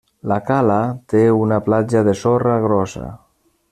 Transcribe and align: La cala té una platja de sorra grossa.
La 0.29 0.37
cala 0.47 0.77
té 1.13 1.21
una 1.41 1.61
platja 1.69 2.05
de 2.09 2.19
sorra 2.25 2.59
grossa. 2.69 3.15